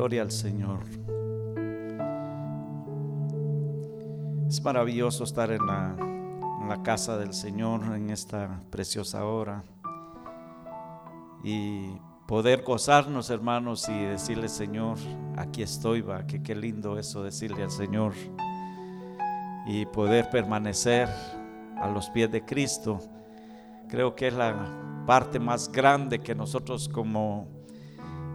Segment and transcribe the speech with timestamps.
[0.00, 0.78] Gloria al Señor.
[4.48, 9.62] Es maravilloso estar en la, casa del Señor en esta preciosa hora
[11.44, 14.96] y poder gozarnos, hermanos, y decirle, Señor,
[15.36, 18.14] aquí estoy, va, que qué lindo eso decirle al Señor
[19.66, 21.10] y poder permanecer
[21.76, 23.00] a los pies de Cristo.
[23.86, 27.59] Creo que es la parte más grande que nosotros como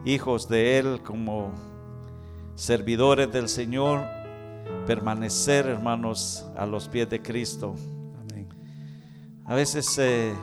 [0.05, 1.52] hijos de Él, como
[2.55, 4.05] servidores del Señor,
[4.86, 7.76] permanecer, hermanos, a los pies de Cristo.
[9.45, 10.34] A veces, eh,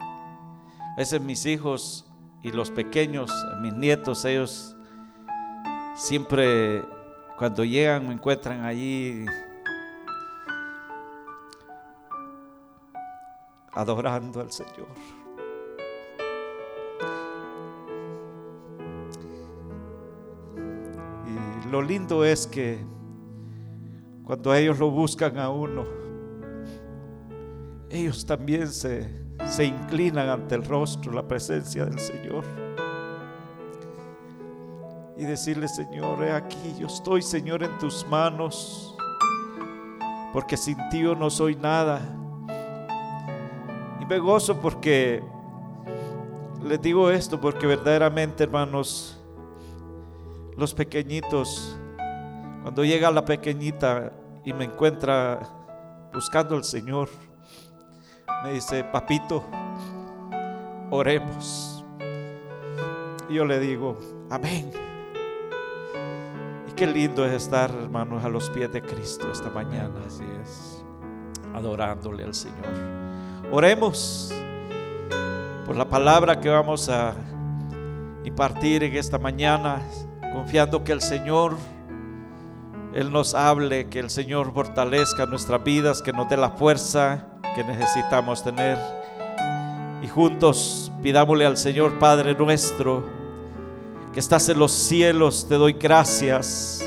[0.00, 2.10] a veces mis hijos
[2.42, 4.76] y los pequeños, mis nietos, ellos
[5.94, 6.82] siempre
[7.36, 9.24] cuando llegan me encuentran allí
[13.72, 14.88] adorando al Señor.
[21.70, 22.78] Lo lindo es que
[24.24, 25.84] cuando ellos lo buscan a uno,
[27.90, 29.08] ellos también se,
[29.46, 32.44] se inclinan ante el rostro, la presencia del Señor.
[35.16, 38.96] Y decirle, Señor, he aquí, yo estoy, Señor, en tus manos,
[40.32, 42.00] porque sin ti yo no soy nada.
[44.00, 45.22] Y me gozo porque
[46.62, 49.17] les digo esto, porque verdaderamente, hermanos,
[50.58, 51.78] los pequeñitos,
[52.62, 54.12] cuando llega la pequeñita
[54.44, 55.38] y me encuentra
[56.12, 57.08] buscando al Señor,
[58.42, 59.44] me dice, papito,
[60.90, 61.84] oremos.
[63.28, 63.98] Y yo le digo,
[64.30, 64.72] amén.
[66.68, 69.94] Y qué lindo es estar, hermanos, a los pies de Cristo esta mañana.
[70.06, 70.84] Así es.
[71.54, 72.66] Adorándole al Señor.
[73.52, 74.34] Oremos
[75.64, 77.14] por la palabra que vamos a
[78.24, 79.82] impartir en esta mañana,
[80.32, 81.56] confiando que el Señor,
[82.94, 87.64] Él nos hable, que el Señor fortalezca nuestras vidas, que nos dé la fuerza que
[87.64, 88.78] necesitamos tener.
[90.02, 93.04] Y juntos pidámosle al Señor Padre nuestro,
[94.12, 96.84] que estás en los cielos, te doy gracias.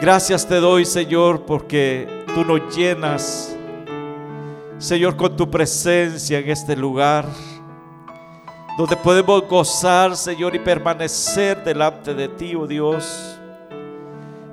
[0.00, 3.56] Gracias te doy, Señor, porque tú nos llenas,
[4.78, 7.26] Señor, con tu presencia en este lugar,
[8.76, 13.38] donde podemos gozar, Señor, y permanecer delante de ti, oh Dios.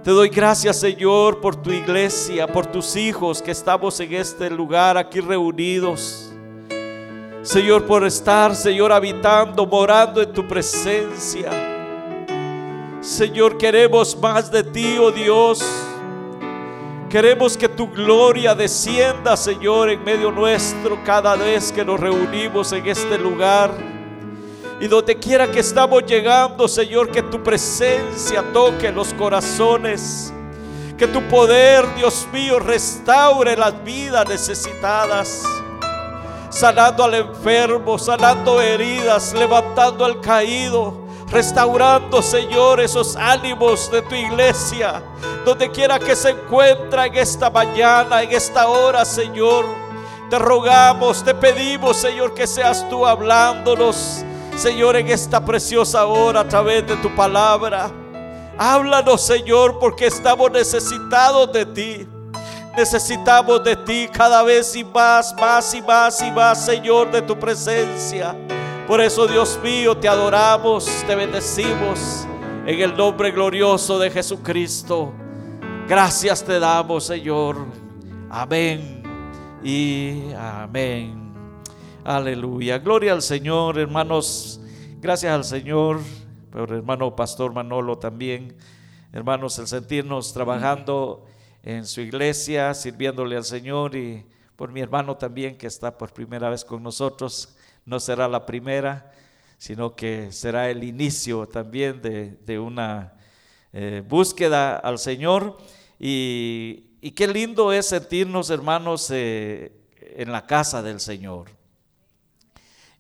[0.04, 4.98] Te doy gracias, Señor, por tu iglesia, por tus hijos que estamos en este lugar
[4.98, 6.32] aquí reunidos.
[7.42, 11.50] Señor, por estar, Señor, habitando, morando en tu presencia.
[13.02, 15.64] Señor, queremos más de ti, oh Dios.
[17.10, 22.86] Queremos que tu gloria descienda, Señor, en medio nuestro cada vez que nos reunimos en
[22.86, 23.99] este lugar.
[24.82, 30.34] Y donde quiera que estamos llegando, Señor, que tu presencia toque los corazones.
[30.98, 35.44] Que tu poder, Dios mío, restaure las vidas necesitadas.
[36.50, 40.94] Sanando al enfermo, sanando heridas, levantando al caído.
[41.30, 45.04] Restaurando, Señor, esos ánimos de tu iglesia.
[45.44, 49.66] Donde quiera que se encuentra en esta mañana, en esta hora, Señor.
[50.30, 54.24] Te rogamos, te pedimos, Señor, que seas tú hablándonos.
[54.60, 57.90] Señor, en esta preciosa hora a través de tu palabra.
[58.58, 62.08] Háblanos, Señor, porque estamos necesitados de ti.
[62.76, 67.40] Necesitamos de ti cada vez y más, más y más y más, Señor, de tu
[67.40, 68.36] presencia.
[68.86, 72.28] Por eso, Dios mío, te adoramos, te bendecimos
[72.66, 75.14] en el nombre glorioso de Jesucristo.
[75.88, 77.56] Gracias te damos, Señor.
[78.30, 79.04] Amén
[79.64, 81.19] y amén.
[82.06, 82.80] Aleluya.
[82.80, 84.62] Gloria al Señor, hermanos.
[85.02, 86.00] Gracias al Señor,
[86.50, 88.56] por hermano Pastor Manolo también.
[89.12, 91.26] Hermanos, el sentirnos trabajando
[91.62, 96.50] en su iglesia, sirviéndole al Señor y por mi hermano también que está por primera
[96.50, 97.58] vez con nosotros.
[97.86, 99.12] No será la primera,
[99.58, 103.14] sino que será el inicio también de, una
[103.74, 105.58] eh, búsqueda al Señor.
[106.00, 111.59] Y, qué lindo es sentirnos, hermanos, eh, en la casa del Señor.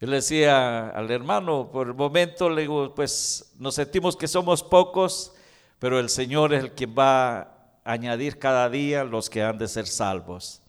[0.01, 5.33] Yo le decía al hermano, por el momento, le pues nos sentimos que somos pocos,
[5.77, 7.47] pero el Señor es el quien va a
[7.83, 10.61] añadir cada día los que han de ser salvos.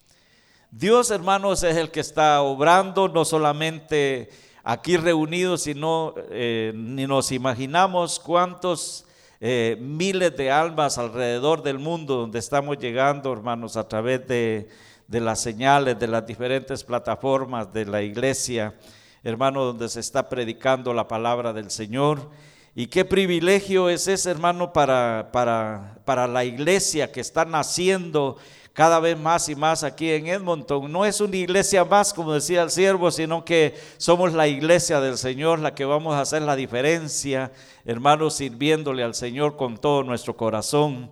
[0.73, 4.31] Dios, hermanos, es el que está obrando, no solamente
[4.65, 9.06] aquí reunidos, sino eh, ni nos imaginamos cuántos
[9.41, 14.69] eh, miles de almas alrededor del mundo donde estamos llegando, hermanos, a través de,
[15.06, 18.75] de las señales, de las diferentes plataformas de la iglesia
[19.22, 22.31] hermano, donde se está predicando la palabra del Señor.
[22.75, 28.37] Y qué privilegio es ese, hermano, para, para, para la iglesia que está naciendo
[28.72, 30.90] cada vez más y más aquí en Edmonton.
[30.90, 35.19] No es una iglesia más, como decía el siervo, sino que somos la iglesia del
[35.19, 37.52] Señor, la que vamos a hacer la diferencia,
[37.84, 41.11] hermanos, sirviéndole al Señor con todo nuestro corazón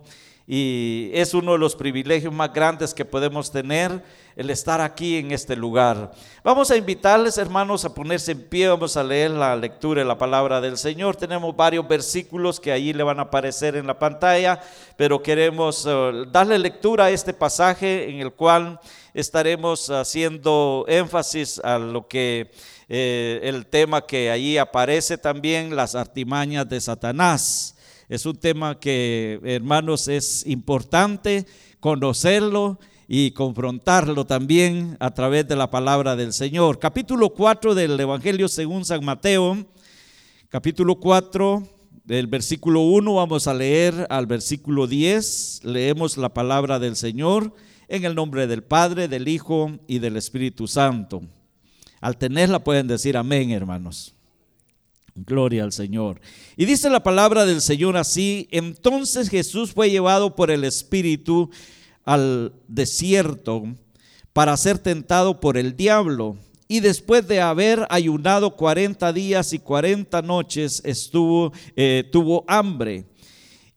[0.51, 4.03] y es uno de los privilegios más grandes que podemos tener
[4.35, 6.11] el estar aquí en este lugar.
[6.43, 10.17] Vamos a invitarles, hermanos, a ponerse en pie, vamos a leer la lectura de la
[10.17, 11.15] palabra del Señor.
[11.15, 14.59] Tenemos varios versículos que ahí le van a aparecer en la pantalla,
[14.97, 18.79] pero queremos eh, darle lectura a este pasaje en el cual
[19.13, 22.49] estaremos haciendo énfasis a lo que
[22.87, 27.75] eh, el tema que ahí aparece también, las artimañas de Satanás.
[28.09, 31.45] Es un tema que, hermanos, es importante
[31.79, 36.79] conocerlo y confrontarlo también a través de la palabra del Señor.
[36.79, 39.63] Capítulo 4 del Evangelio según San Mateo,
[40.49, 41.61] capítulo 4
[42.03, 47.53] del versículo 1 vamos a leer al versículo 10, leemos la palabra del Señor
[47.89, 51.21] en el nombre del Padre, del Hijo y del Espíritu Santo.
[52.01, 54.15] Al tenerla pueden decir amén, hermanos.
[55.25, 56.21] Gloria al Señor.
[56.57, 61.49] Y dice la palabra del Señor así, entonces Jesús fue llevado por el Espíritu
[62.05, 63.63] al desierto
[64.33, 66.37] para ser tentado por el diablo.
[66.67, 73.05] Y después de haber ayunado 40 días y 40 noches, estuvo, eh, tuvo hambre.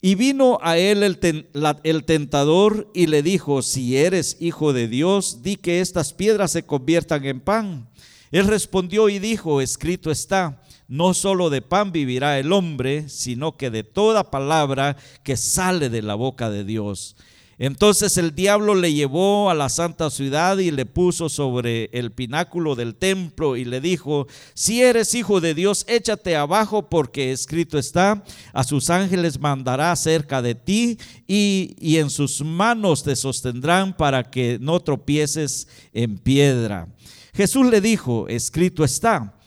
[0.03, 1.47] Y vino a él el,
[1.85, 6.65] el, tentador y le dijo, si eres hijo de Dios, di que estas piedras se
[6.65, 7.89] conviertan en pan.
[8.33, 10.59] Él respondió y dijo, escrito está
[10.93, 16.03] no solo de pan vivirá el hombre, sino que de toda palabra que sale de
[16.03, 17.17] la boca de Dios.
[17.57, 22.75] Entonces el diablo le llevó a la santa ciudad y le puso sobre el pináculo
[22.75, 28.23] del templo y le dijo, si eres hijo de Dios, échate abajo porque escrito está,
[28.53, 34.31] a sus ángeles mandará cerca de ti y, y en sus manos te sostendrán para
[34.31, 36.89] que no tropieces en piedra.
[37.33, 39.39] Jesús le dijo, escrito está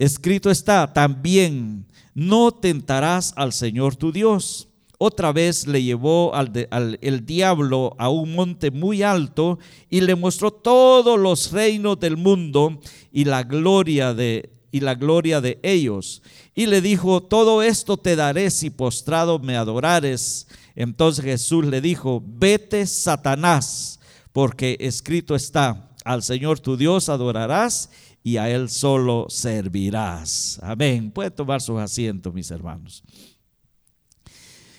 [0.00, 4.66] Escrito está también, no tentarás al Señor tu Dios.
[4.96, 9.58] Otra vez le llevó al, el diablo a un monte muy alto
[9.90, 12.80] y le mostró todos los reinos del mundo
[13.12, 16.22] y la gloria de y la gloria de ellos.
[16.54, 20.46] Y le dijo, todo esto te daré si postrado me adorares.
[20.74, 24.00] Entonces Jesús le dijo, vete Satanás,
[24.32, 27.90] porque escrito está, al Señor tu Dios adorarás
[28.22, 30.58] y a Él solo servirás.
[30.62, 31.10] Amén.
[31.10, 33.02] Puede tomar sus asientos, mis hermanos.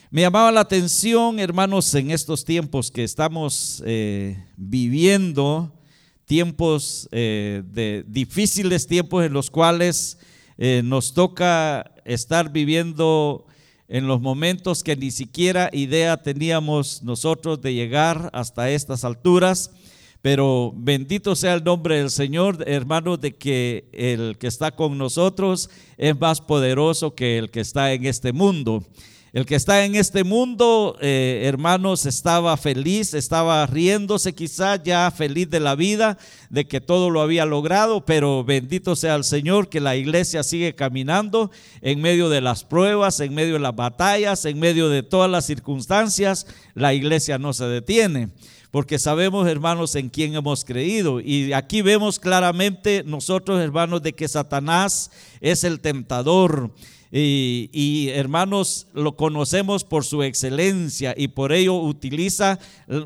[0.09, 5.73] Me llamaba la atención, hermanos, en estos tiempos que estamos eh, viviendo,
[6.25, 10.17] tiempos eh, de difíciles tiempos en los cuales
[10.57, 13.47] eh, nos toca estar viviendo
[13.87, 19.71] en los momentos que ni siquiera idea teníamos nosotros de llegar hasta estas alturas.
[20.21, 25.69] Pero bendito sea el nombre del Señor, hermanos, de que el que está con nosotros
[25.97, 28.83] es más poderoso que el que está en este mundo.
[29.33, 35.49] El que está en este mundo, eh, hermanos, estaba feliz, estaba riéndose quizá ya feliz
[35.49, 36.17] de la vida,
[36.49, 40.75] de que todo lo había logrado, pero bendito sea el Señor que la iglesia sigue
[40.75, 41.49] caminando
[41.79, 45.45] en medio de las pruebas, en medio de las batallas, en medio de todas las
[45.45, 48.31] circunstancias, la iglesia no se detiene
[48.71, 51.19] porque sabemos, hermanos, en quién hemos creído.
[51.19, 55.11] Y aquí vemos claramente nosotros, hermanos, de que Satanás
[55.41, 56.71] es el tentador.
[57.13, 62.57] Y, hermanos, lo conocemos por su excelencia y por ello utiliza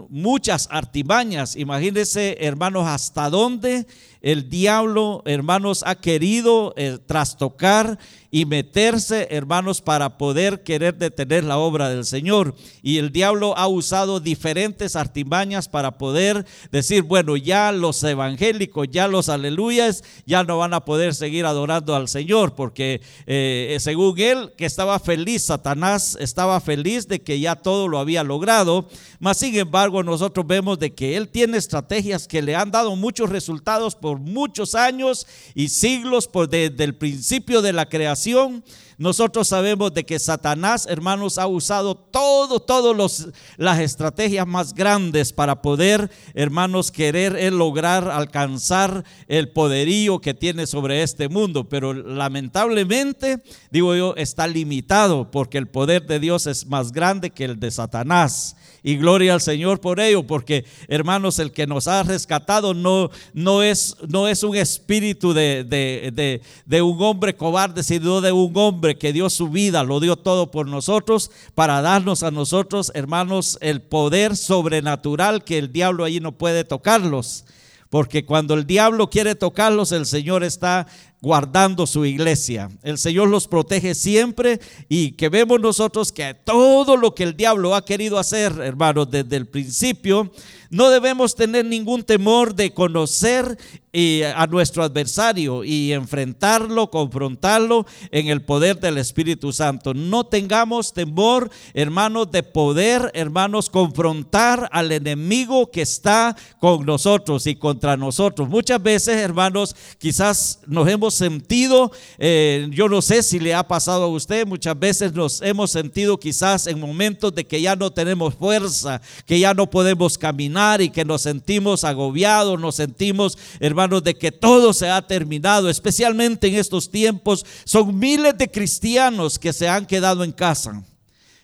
[0.10, 1.56] muchas artimañas.
[1.56, 3.88] Imagínense, hermanos, hasta dónde
[4.26, 8.00] el diablo, hermanos, ha querido eh, trastocar
[8.32, 12.56] y meterse, hermanos, para poder querer detener la obra del Señor.
[12.82, 19.08] Y el diablo ha usado diferentes artimañas para poder decir, bueno, ya los evangélicos, ya
[19.08, 24.54] los aleluyas, ya no van a poder seguir adorando al Señor, porque eh, según él,
[24.58, 28.90] que estaba feliz, Satanás estaba feliz de que ya todo lo había logrado,
[29.20, 33.30] mas sin embargo nosotros vemos de que él tiene estrategias que le han dado muchos
[33.30, 38.64] resultados por muchos años y siglos, por desde el principio de la creación.
[38.98, 45.62] Nosotros sabemos de que Satanás, hermanos, ha usado todo, todas las estrategias más grandes para
[45.62, 51.68] poder, hermanos, querer lograr alcanzar el poderío que tiene sobre este mundo.
[51.68, 57.46] Pero lamentablemente, digo yo, está limitado porque el poder de Dios es más grande que
[57.46, 58.56] el de Satanás.
[58.88, 63.64] Y gloria al Señor por ello, porque hermanos, el que nos ha rescatado no, no,
[63.64, 68.96] es, no es un espíritu de, de, de un hombre cobarde, sino de un hombre
[68.96, 73.82] que dio su vida, lo dio todo por nosotros, para darnos a nosotros, hermanos, el
[73.82, 77.46] poder sobrenatural que el diablo allí no puede tocarlos.
[77.90, 80.86] Porque cuando el diablo quiere tocarlos, el Señor está
[81.26, 82.70] guardando su iglesia.
[82.84, 87.74] El Señor los protege siempre y que vemos nosotros que todo lo que el diablo
[87.74, 90.32] ha querido hacer, hermanos, desde el principio,
[90.70, 93.58] no debemos tener ningún temor de conocer
[93.94, 99.94] eh, a nuestro adversario y enfrentarlo, confrontarlo en el poder del Espíritu Santo.
[99.94, 107.56] No tengamos temor, hermanos, de poder, hermanos, confrontar al enemigo que está con nosotros y
[107.56, 108.50] contra nosotros.
[108.50, 114.04] Muchas veces, hermanos, quizás nos hemos sentido, eh, yo no sé si le ha pasado
[114.04, 118.36] a usted, muchas veces nos hemos sentido quizás en momentos de que ya no tenemos
[118.36, 124.16] fuerza, que ya no podemos caminar y que nos sentimos agobiados, nos sentimos, hermanos, de
[124.16, 127.46] que todo se ha terminado, especialmente en estos tiempos.
[127.64, 130.84] Son miles de cristianos que se han quedado en casa.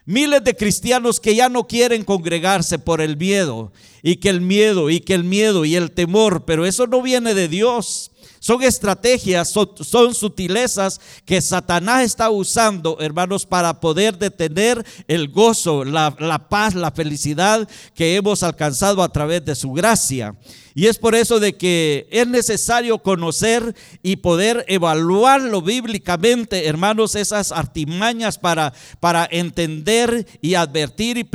[0.05, 4.89] Miles de cristianos que ya no quieren congregarse por el miedo y que el miedo
[4.89, 8.11] y que el miedo y el temor, pero eso no viene de Dios.
[8.43, 16.47] Son estrategias, son, sutilezas que Satanás está usando, hermanos, para poder detener el gozo, la,
[16.49, 20.35] paz, la felicidad que hemos alcanzado a través de su gracia.
[20.73, 27.51] Y es por eso de que es necesario conocer y poder evaluarlo bíblicamente, hermanos, esas
[27.51, 31.27] artimañas para, para entender y advertir y,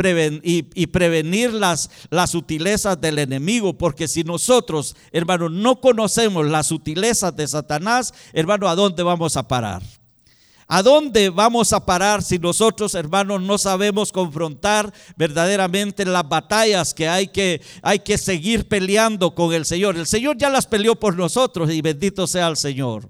[0.75, 3.76] y, prevenir las, las sutilezas del enemigo.
[3.76, 9.47] Porque si nosotros, hermanos, no conocemos las sutilezas de Satanás, hermano, ¿a dónde vamos a
[9.47, 9.83] parar?
[10.68, 17.08] ¿A dónde vamos a parar si nosotros, hermanos, no sabemos confrontar verdaderamente las batallas que
[17.08, 19.96] hay que hay que seguir peleando con el Señor?
[19.96, 23.08] El Señor ya las peleó por nosotros y bendito sea el Señor.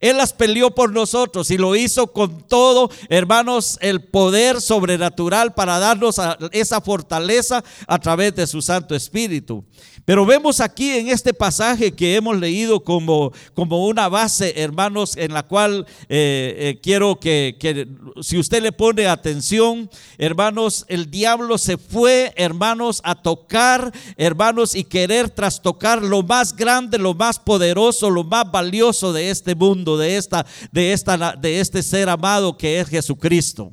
[0.00, 5.80] Él las peleó por nosotros y lo hizo con todo, hermanos, el poder sobrenatural para
[5.80, 6.20] darnos
[6.52, 9.64] esa fortaleza a través de su Santo Espíritu.
[10.04, 15.34] Pero vemos aquí en este pasaje que hemos leído como, como una base, hermanos, en
[15.34, 17.86] la cual eh, eh, quiero que, que
[18.22, 24.84] si usted le pone atención, hermanos, el diablo se fue, hermanos, a tocar, hermanos, y
[24.84, 30.16] querer trastocar lo más grande, lo más poderoso, lo más valioso de este mundo de,
[30.16, 33.72] esta, de, esta, de este ser amado que es Jesucristo.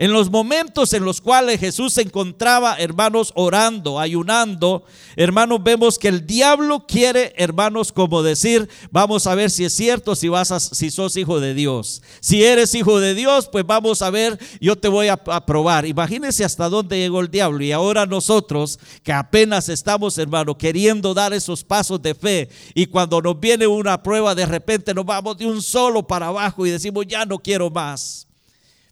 [0.00, 4.84] En los momentos en los cuales Jesús se encontraba, hermanos, orando, ayunando,
[5.16, 10.14] hermanos, vemos que el diablo quiere, hermanos, como decir, vamos a ver si es cierto,
[10.14, 12.00] si vas a, si sos hijo de Dios.
[12.20, 15.84] Si eres hijo de Dios, pues vamos a ver, yo te voy a, probar.
[15.84, 17.64] Imagínense hasta dónde llegó el diablo.
[17.64, 23.20] Y ahora nosotros, que apenas estamos, hermano, queriendo dar esos pasos de fe, y cuando
[23.20, 27.04] nos viene una prueba, de repente nos vamos de un solo para abajo y decimos,
[27.08, 28.27] ya no quiero más.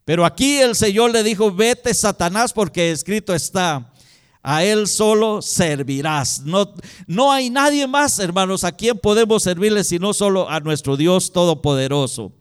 [0.06, 3.92] Pero aquí el Señor le dijo, vete Satanás porque escrito está,
[4.40, 6.42] a Él solo servirás.
[6.42, 6.72] No,
[7.08, 12.32] no hay nadie más, hermanos, a quien podemos servirle sino solo a nuestro Dios Todopoderoso.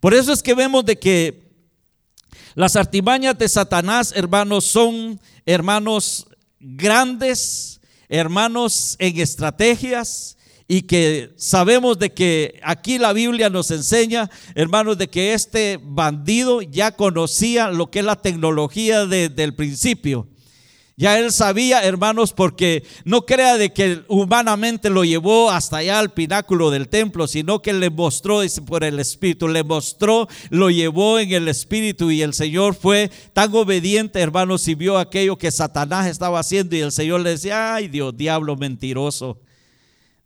[0.00, 1.52] Por eso es que vemos de que
[2.56, 6.26] las artimañas de Satanás, hermanos, son hermanos
[6.58, 10.36] grandes, hermanos en estrategias,
[10.76, 16.62] y que sabemos de que aquí la Biblia nos enseña, hermanos, de que este bandido
[16.62, 20.26] ya conocía lo que es la tecnología desde el principio.
[20.96, 26.12] Ya él sabía, hermanos, porque no crea de que humanamente lo llevó hasta allá al
[26.12, 31.30] pináculo del templo, sino que le mostró por el Espíritu, le mostró, lo llevó en
[31.30, 36.40] el Espíritu y el Señor fue tan obediente, hermanos, y vio aquello que Satanás estaba
[36.40, 39.38] haciendo y el Señor le decía, ay Dios, diablo mentiroso.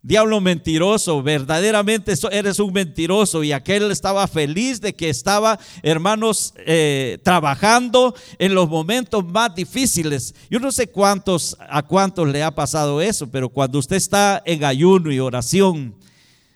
[0.09, 3.43] Diablo mentiroso, verdaderamente eres un mentiroso.
[3.43, 10.33] Y aquel estaba feliz de que estaba, hermanos, eh, trabajando en los momentos más difíciles.
[10.49, 14.63] Yo no sé cuántos, a cuántos le ha pasado eso, pero cuando usted está en
[14.63, 15.93] ayuno y oración,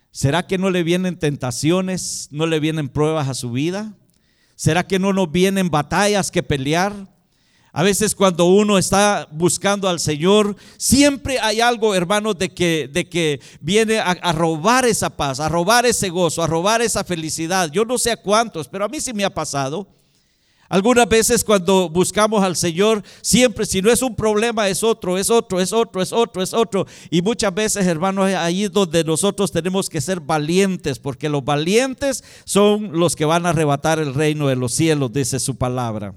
[0.09, 3.93] ¿será que no le vienen tentaciones, no le vienen pruebas a su vida?
[4.55, 7.12] ¿Será que no nos vienen batallas que pelear?
[7.75, 13.09] A veces cuando uno está buscando al Señor, siempre hay algo, hermanos, de que, de
[13.09, 17.71] que viene a, robar esa paz, a robar ese gozo, a robar esa felicidad.
[17.71, 19.87] Yo no sé a cuántos, pero a mí sí me ha pasado.
[20.69, 25.31] Algunas veces cuando buscamos al Señor, siempre si no es un problema es otro, es
[25.31, 26.85] otro, es otro, es otro, es otro.
[27.09, 32.23] Y muchas veces, hermanos, ahí es donde nosotros tenemos que ser valientes, porque los valientes
[32.45, 36.13] son los que van a arrebatar el reino de los cielos, dice su palabra.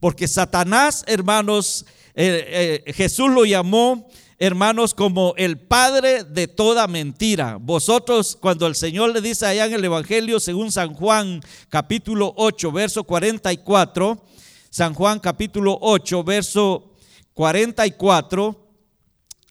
[0.00, 7.58] Porque Satanás, hermanos, eh, eh, Jesús lo llamó hermanos, como el padre de toda mentira.
[7.60, 12.72] Vosotros, cuando el Señor le dice allá en el Evangelio, según San Juan capítulo 8,
[12.72, 14.22] verso 44,
[14.70, 16.92] San Juan capítulo 8, verso
[17.32, 18.68] 44,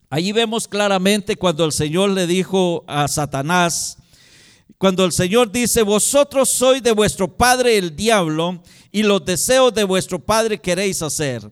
[0.10, 3.98] allí vemos claramente cuando el Señor le dijo a Satanás,
[4.78, 9.84] cuando el Señor dice, vosotros sois de vuestro padre el diablo y los deseos de
[9.84, 11.50] vuestro padre queréis hacer.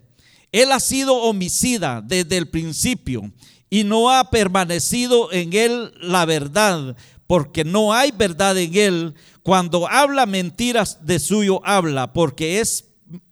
[0.51, 3.31] Él ha sido homicida desde el principio
[3.69, 9.13] y no ha permanecido en él la verdad, porque no hay verdad en él.
[9.41, 12.85] Cuando habla mentiras de suyo habla, porque es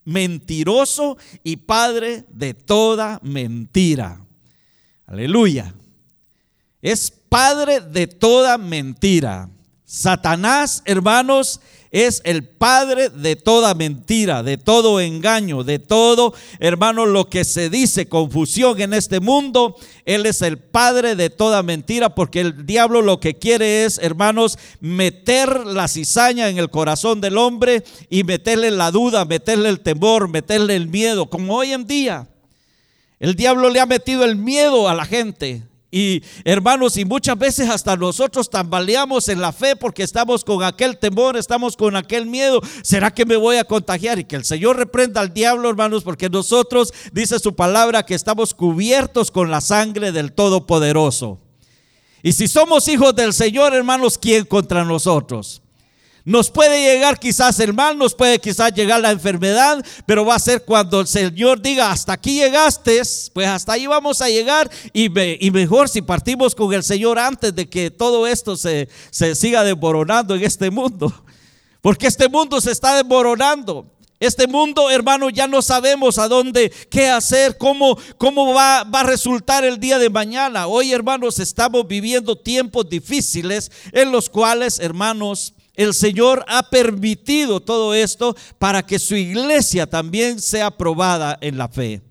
[0.04, 4.26] mentiroso y padre de toda mentira.
[5.06, 5.76] Aleluya.
[6.82, 9.50] Es padre de toda mentira.
[9.94, 11.60] Satanás, hermanos,
[11.92, 17.70] es el padre de toda mentira, de todo engaño, de todo, hermano, lo que se
[17.70, 19.76] dice confusión en este mundo.
[20.06, 24.58] Él es el padre de toda mentira porque el diablo lo que quiere es, hermanos,
[24.80, 30.30] meter la cizaña en el corazón del hombre y meterle la duda, meterle el temor,
[30.30, 32.30] meterle el miedo, como hoy en día.
[33.20, 35.64] El diablo le ha metido el miedo a la gente.
[35.94, 40.98] Y hermanos, y muchas veces hasta nosotros tambaleamos en la fe porque estamos con aquel
[40.98, 42.62] temor, estamos con aquel miedo.
[42.82, 44.18] ¿Será que me voy a contagiar?
[44.18, 48.54] Y que el Señor reprenda al diablo, hermanos, porque nosotros, dice su palabra, que estamos
[48.54, 51.40] cubiertos con la sangre del Todopoderoso.
[52.24, 55.62] Y si somos hijos del Señor, hermanos, ¿quién contra nosotros?
[56.24, 60.40] Nos puede llegar quizás el mal, nos puede quizás llegar la enfermedad, pero va a
[60.40, 63.02] ser cuando el Señor diga, hasta aquí llegaste,
[63.34, 67.68] pues hasta ahí vamos a llegar y, mejor si partimos con el Señor antes de
[67.68, 71.12] que todo esto se, siga desmoronando en este mundo.
[71.82, 73.88] Porque este mundo se está desmoronando.
[74.20, 79.04] Este mundo, hermano, ya no sabemos a dónde, qué hacer, cómo, cómo va, va, a
[79.04, 80.68] resultar el día de mañana.
[80.68, 87.94] Hoy, hermanos, estamos viviendo tiempos difíciles en los cuales, hermanos, el Señor ha permitido todo
[87.94, 92.02] esto para que su iglesia también sea probada en la fe.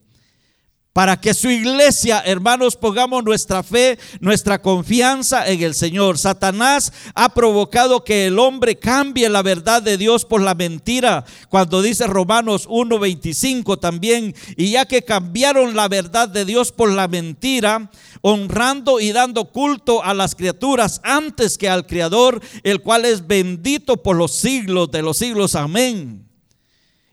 [0.93, 6.19] Para que su iglesia, hermanos, pongamos nuestra fe, nuestra confianza en el Señor.
[6.19, 11.25] Satanás ha provocado que el hombre cambie la verdad de Dios por la mentira.
[11.49, 17.07] Cuando dice Romanos 1.25 también, y ya que cambiaron la verdad de Dios por la
[17.07, 17.89] mentira,
[18.21, 24.03] honrando y dando culto a las criaturas antes que al Creador, el cual es bendito
[24.03, 25.55] por los siglos de los siglos.
[25.55, 26.27] Amén.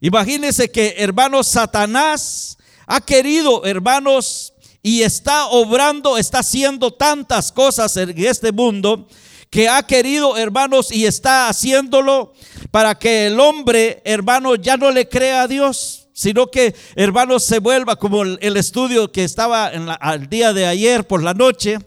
[0.02, 2.57] Imagínense que, hermanos, Satanás
[2.88, 9.08] ha querido, hermanos, y está obrando, está haciendo tantas cosas en este mundo
[9.50, 12.34] que ha querido, hermanos, y está haciéndolo
[12.72, 17.60] para que el hombre, hermano, ya no le crea a Dios, sino que, hermanos, se
[17.60, 21.80] vuelva como el, estudio que estaba en al día de ayer por la noche,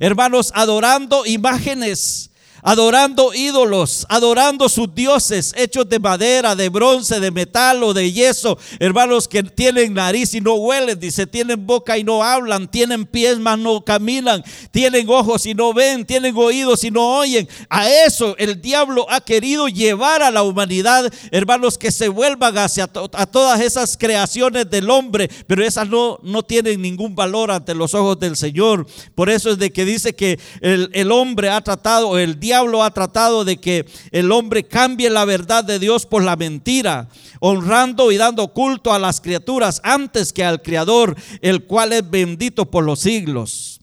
[0.00, 2.30] hermanos, adorando imágenes
[2.62, 8.58] adorando ídolos, adorando sus dioses hechos de madera, de bronce, de metal o de yeso.
[8.78, 13.38] Hermanos que tienen nariz y no huelen, dice, tienen boca y no hablan, tienen pies
[13.38, 17.48] mas no caminan, tienen ojos y no ven, tienen oídos y no oyen.
[17.68, 22.84] A eso el diablo ha querido llevar a la humanidad, hermanos, que se vuelvan hacia
[22.84, 27.94] a todas esas creaciones del hombre, pero esas no, no tienen ningún valor ante los
[27.94, 28.86] ojos del Señor.
[29.14, 32.90] Por eso es de que dice que el, el hombre ha tratado, el diablo ha
[32.92, 37.08] tratado de que el hombre cambie la verdad de Dios por la mentira,
[37.40, 42.70] honrando y dando culto a las criaturas antes que al Creador, el cual es bendito
[42.70, 43.80] por los siglos.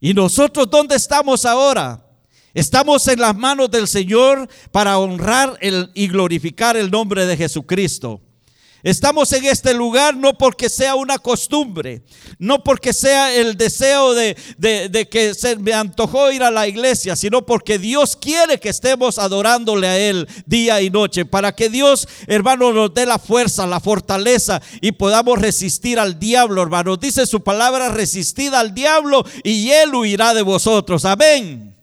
[0.00, 2.06] ¿Y nosotros dónde estamos ahora?
[2.54, 5.58] Estamos en las manos del Señor para honrar
[5.94, 8.20] y glorificar el nombre de Jesucristo.
[8.86, 12.02] Estamos en este lugar no porque sea una costumbre,
[12.38, 14.36] no porque sea el deseo de,
[15.10, 19.88] que se me antojó ir a la iglesia, sino porque Dios quiere que estemos adorándole
[19.88, 24.62] a Él día y noche, para que Dios, hermano, nos dé la fuerza, la fortaleza
[24.80, 26.96] y podamos resistir al diablo, hermano.
[26.96, 31.04] Dice su palabra, resistid al diablo y Él huirá de vosotros.
[31.04, 31.75] Amén.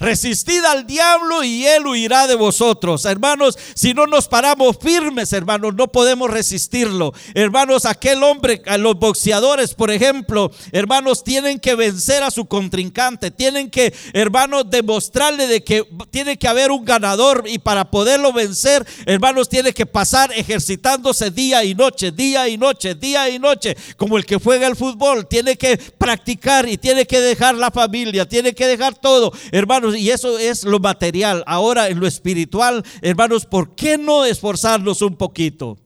[0.00, 3.04] Resistid al diablo y él huirá de vosotros.
[3.04, 7.12] Hermanos, si no nos paramos firmes, hermanos, no podemos resistirlo.
[7.34, 13.30] Hermanos, aquel hombre, a los boxeadores, por ejemplo, hermanos, tienen que vencer a su contrincante.
[13.30, 18.86] Tienen que, hermanos, demostrarle de que tiene que haber un ganador y para poderlo vencer,
[19.04, 24.16] hermanos, tiene que pasar ejercitándose día y noche, día y noche, día y noche, como
[24.16, 25.28] el que juega el fútbol.
[25.28, 30.10] Tiene que practicar y tiene que dejar la familia, tiene que dejar todo, hermanos y
[30.10, 31.44] eso es lo material.
[31.46, 35.78] Ahora en lo espiritual, hermanos, ¿por qué no esforzarnos un poquito?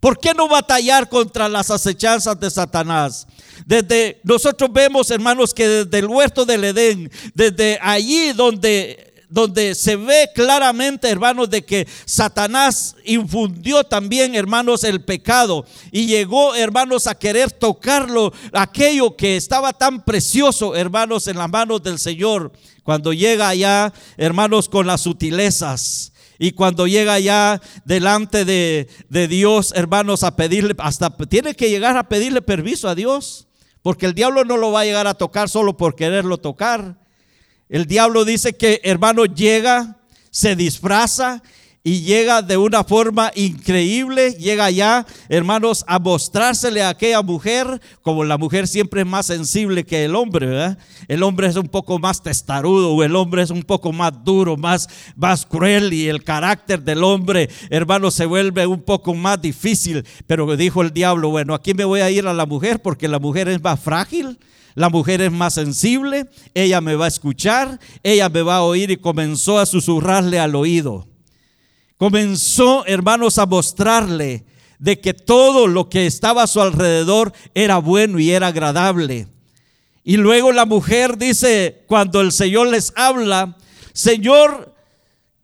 [0.00, 3.26] ¿Por qué no batallar contra las acechanzas de Satanás?
[3.66, 9.96] Desde nosotros vemos, hermanos, que desde el huerto del Edén, desde allí donde donde se
[9.96, 17.14] ve claramente, hermanos, de que Satanás infundió también, hermanos, el pecado y llegó, hermanos, a
[17.14, 22.52] querer tocarlo, aquello que estaba tan precioso, hermanos, en las manos del Señor.
[22.82, 26.12] Cuando llega allá, hermanos, con las sutilezas.
[26.38, 31.96] Y cuando llega ya delante de, de, Dios, hermanos, a pedirle, hasta tiene que llegar
[31.96, 33.48] a pedirle permiso a Dios,
[33.82, 37.07] porque el diablo no lo va a llegar a tocar solo por quererlo tocar.
[37.68, 39.98] El diablo dice que, hermano, llega,
[40.30, 41.42] se disfraza
[41.84, 48.24] y llega de una forma increíble, llega ya, hermanos, a mostrársele a aquella mujer, como
[48.24, 50.78] la mujer siempre es más sensible que el hombre, ¿verdad?
[51.06, 54.56] El hombre es un poco más testarudo, o el hombre es un poco más duro,
[54.56, 60.04] más, más cruel, y el carácter del hombre, hermano, se vuelve un poco más difícil.
[60.26, 63.18] Pero dijo el diablo, bueno, aquí me voy a ir a la mujer porque la
[63.18, 64.38] mujer es más frágil.
[64.78, 68.92] La mujer es más sensible, ella me va a escuchar, ella me va a oír
[68.92, 71.08] y comenzó a susurrarle al oído.
[71.96, 74.44] Comenzó, hermanos, a mostrarle
[74.78, 79.26] de que todo lo que estaba a su alrededor era bueno y era agradable.
[80.04, 83.56] Y luego la mujer dice, cuando el Señor les habla,
[83.92, 84.76] Señor,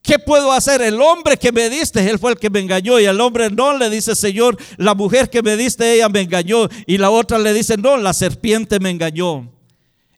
[0.05, 0.83] ¿Qué puedo hacer?
[0.83, 3.01] El hombre que me diste, él fue el que me engañó.
[3.01, 6.69] Y el hombre no le dice, Señor, la mujer que me diste, ella me engañó.
[6.87, 9.51] Y la otra le dice, no, la serpiente me engañó.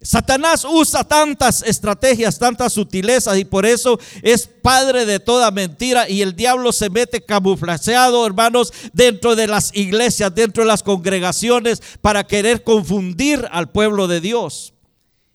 [0.02, 6.20] Satanás usa tantas estrategias, tantas sutilezas y por eso es padre de toda mentira y
[6.20, 12.24] el diablo se mete camuflajeado, hermanos, dentro de las iglesias, dentro de las congregaciones para
[12.24, 14.74] querer confundir al pueblo de Dios.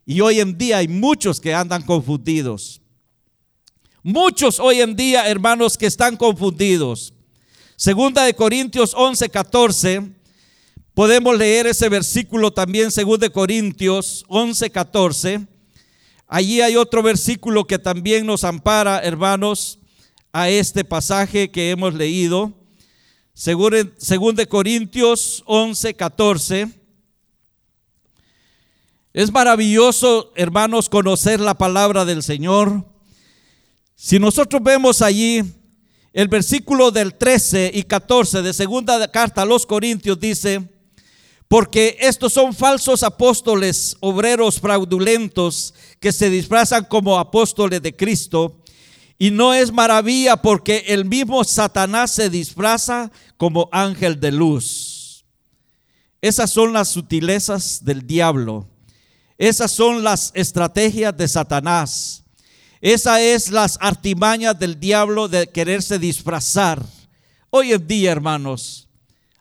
[0.06, 2.81] Y hoy en día hay muchos que andan confundidos.
[4.04, 7.14] Muchos hoy en día, hermanos, que están confundidos.
[7.76, 10.12] Segunda de Corintios 11, 14.
[10.96, 15.48] Podemos leer ese versículo también, segunda de Corintios 11, 14.
[16.28, 19.78] Allí hay otro versículo que también nos ampara, hermanos,
[20.34, 22.54] a este pasaje que hemos leído.
[23.36, 26.70] Segunda de Corintios 11, 14.
[29.14, 32.91] Es maravilloso, hermanos, conocer la palabra del Señor.
[34.04, 35.44] Si nosotros vemos allí
[36.12, 40.68] el versículo del 13 y 14 de segunda carta a los Corintios dice,
[41.48, 48.64] porque estos son falsos apóstoles, obreros fraudulentos, que se disfrazan como apóstoles de Cristo.
[49.20, 55.26] Y no es maravilla porque el mismo Satanás se disfraza como ángel de luz.
[56.22, 58.68] Esas son las sutilezas del diablo.
[59.38, 62.21] Esas son las estrategias de Satanás.
[62.82, 66.84] Esa es las artimañas del diablo de quererse disfrazar.
[67.52, 68.88] Hoy en día, hermanos,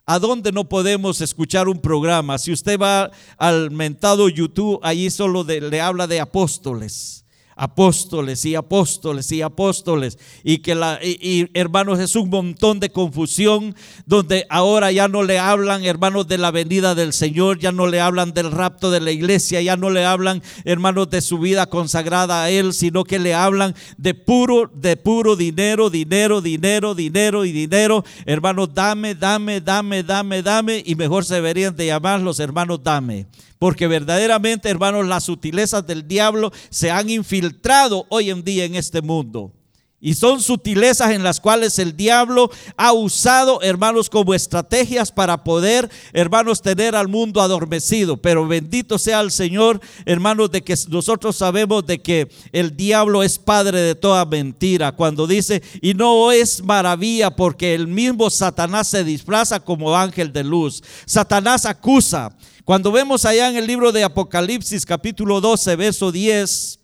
[0.04, 2.36] ¿a dónde no podemos escuchar un programa?
[2.36, 7.24] Si usted va al mentado YouTube, allí solo le habla de apóstoles
[7.60, 13.74] apóstoles y apóstoles y apóstoles y que la y, hermanos es un montón de confusión
[14.06, 18.00] donde ahora ya no le hablan hermanos de la venida del Señor, ya no le
[18.00, 22.44] hablan del rapto de la iglesia, ya no le hablan hermanos de su vida consagrada
[22.44, 27.52] a él, sino que le hablan de puro de puro dinero, dinero, dinero, dinero y
[27.52, 28.04] dinero.
[28.24, 33.26] Hermanos, dame, dame, dame, dame, dame y mejor se deberían de llamar los hermanos dame.
[33.60, 39.02] Porque verdaderamente, hermanos, las sutilezas del diablo se han infiltrado hoy en día en este
[39.02, 39.52] mundo.
[40.00, 45.90] Y son sutilezas en las cuales el diablo ha usado, hermanos, como estrategias para poder,
[46.14, 48.16] hermanos, tener al mundo adormecido.
[48.16, 53.38] Pero bendito sea el Señor, hermanos, de que nosotros sabemos de que el diablo es
[53.38, 54.92] padre de toda mentira.
[54.92, 60.44] Cuando dice, y no es maravilla porque el mismo Satanás se disfraza como ángel de
[60.44, 60.82] luz.
[61.04, 62.34] Satanás acusa,
[62.70, 66.78] cuando vemos allá en el libro de Apocalipsis capítulo 12, verso 10,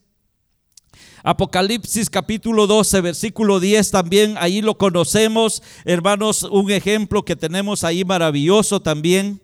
[1.23, 8.05] Apocalipsis capítulo 12, versículo 10 también, ahí lo conocemos, hermanos, un ejemplo que tenemos ahí
[8.05, 9.41] maravilloso también,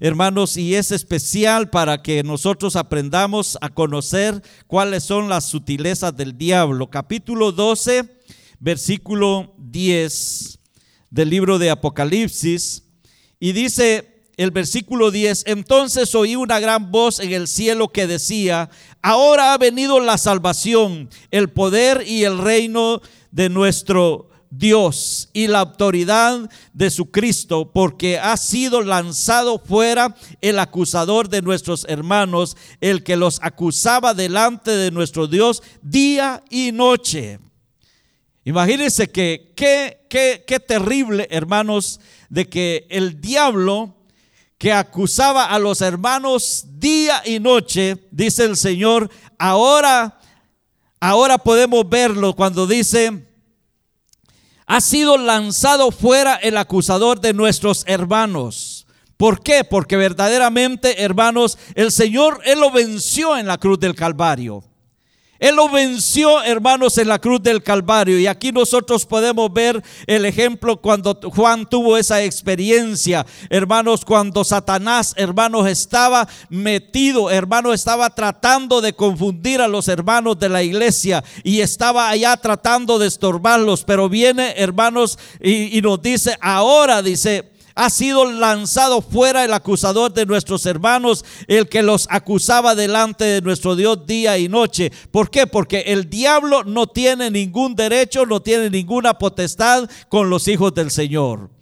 [0.00, 6.38] hermanos, y es especial para que nosotros aprendamos a conocer cuáles son las sutilezas del
[6.38, 6.88] diablo.
[6.88, 8.08] Capítulo 12,
[8.58, 10.60] versículo 10
[11.10, 12.84] del libro de Apocalipsis,
[13.38, 18.70] y dice, el versículo 10, entonces oí una gran voz en el cielo que decía,
[19.02, 25.60] ahora ha venido la salvación, el poder y el reino de nuestro Dios y la
[25.60, 33.02] autoridad de su Cristo, porque ha sido lanzado fuera el acusador de nuestros hermanos, el
[33.02, 37.40] que los acusaba delante de nuestro Dios día y noche.
[38.44, 43.96] Imagínense que qué, terrible, hermanos, de que el diablo
[44.58, 50.18] que acusaba a los hermanos día y noche, dice el Señor, ahora,
[51.00, 53.28] ahora podemos verlo cuando dice,
[54.66, 58.86] ha sido lanzado fuera el acusador de nuestros hermanos.
[59.16, 59.64] ¿Por qué?
[59.64, 64.64] Porque verdaderamente, hermanos, el Señor, Él lo venció en la cruz del Calvario.
[65.38, 68.18] Él lo venció, hermanos, en la cruz del Calvario.
[68.18, 73.26] Y aquí nosotros podemos ver el ejemplo cuando Juan tuvo esa experiencia.
[73.50, 80.48] Hermanos, cuando Satanás, hermanos, estaba metido, hermanos, estaba tratando de confundir a los hermanos de
[80.48, 83.84] la iglesia y estaba allá tratando de estorbarlos.
[83.84, 90.12] Pero viene, hermanos, y, y nos dice, ahora dice, ha sido lanzado fuera el acusador
[90.12, 94.92] de nuestros hermanos, el que los acusaba delante de nuestro Dios día y noche.
[95.10, 95.46] ¿Por qué?
[95.46, 100.90] Porque el diablo no tiene ningún derecho, no tiene ninguna potestad con los hijos del
[100.90, 101.53] Señor.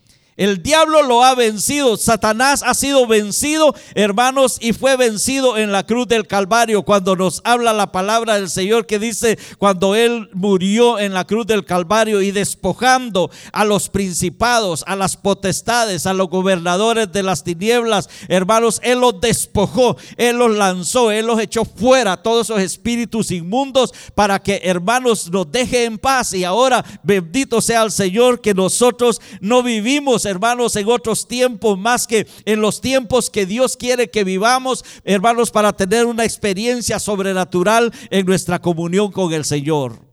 [0.42, 5.86] El diablo lo ha vencido, Satanás ha sido vencido, hermanos, y fue vencido en la
[5.86, 6.82] cruz del Calvario.
[6.82, 11.46] Cuando nos habla la palabra del Señor que dice, cuando Él murió en la cruz
[11.46, 17.44] del Calvario y despojando a los principados, a las potestades, a los gobernadores de las
[17.44, 23.30] tinieblas, hermanos, Él los despojó, Él los lanzó, Él los echó fuera, todos esos espíritus
[23.30, 26.34] inmundos, para que, hermanos, nos deje en paz.
[26.34, 32.06] Y ahora, bendito sea el Señor, que nosotros no vivimos hermanos, en otros tiempos más
[32.06, 37.92] que en los tiempos que Dios quiere que vivamos, hermanos, para tener una experiencia sobrenatural
[38.10, 40.11] en nuestra comunión con el Señor.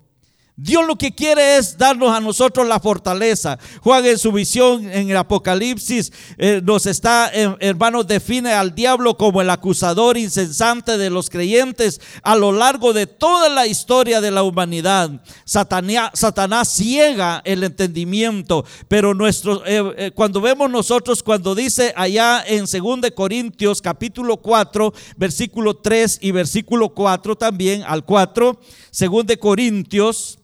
[0.61, 3.57] Dios lo que quiere es darnos a nosotros la fortaleza.
[3.81, 9.15] Juan en su visión en el Apocalipsis eh, nos está, eh, hermanos, define al diablo
[9.15, 14.31] como el acusador insensante de los creyentes a lo largo de toda la historia de
[14.31, 15.21] la humanidad.
[15.45, 23.11] Satanás, ciega el entendimiento, pero nuestro, eh, cuando vemos nosotros, cuando dice allá en 2
[23.15, 28.59] Corintios capítulo 4, versículo 3 y versículo 4 también al 4,
[28.91, 30.39] 2 Corintios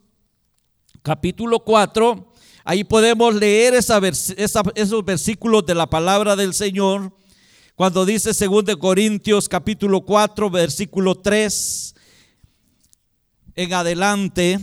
[1.06, 7.16] capítulo 4, ahí podemos leer esos versículos de la palabra del Señor.
[7.76, 11.94] Cuando dice 2 Corintios capítulo 4, versículo 3
[13.54, 14.60] en adelante.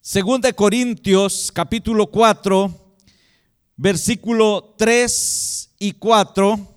[0.00, 2.94] 2 Corintios capítulo 4,
[3.76, 6.68] versículo 3 y 4,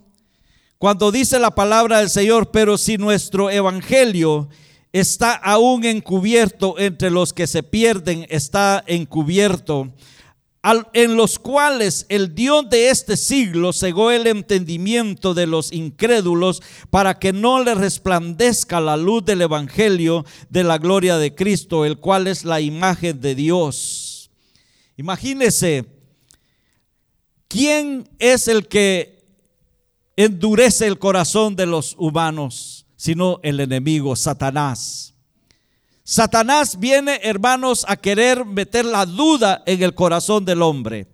[0.80, 4.50] cuando dice la palabra del Señor, pero si nuestro evangelio
[4.94, 9.92] está aún encubierto entre los que se pierden, está encubierto,
[10.94, 17.20] en los cuales el Dios de este siglo cegó el entendimiento de los incrédulos para
[17.20, 22.28] que no le resplandezca la luz del Evangelio de la gloria de Cristo, el cual
[22.28, 24.32] es la imagen de Dios.
[24.96, 25.86] Imagínese,
[27.50, 29.26] ¿quién es el que
[30.16, 32.83] endurece el corazón de los humanos?
[33.04, 35.14] Sino el enemigo, Satanás.
[36.06, 41.08] Satanás viene, hermanos, a querer meter la duda en el corazón del hombre.